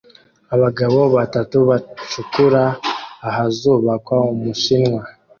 Abagabo 0.55 0.99
batatu 1.15 1.57
bacukura 1.69 2.63
ahazubakwa 3.27 4.15
Ubushinwa 4.33 5.01